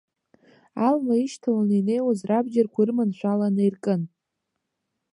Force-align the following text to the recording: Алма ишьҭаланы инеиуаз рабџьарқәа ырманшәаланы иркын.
Алма 0.87 1.13
ишьҭаланы 1.23 1.75
инеиуаз 1.79 2.19
рабџьарқәа 2.29 2.81
ырманшәаланы 2.83 3.63
иркын. 3.65 4.01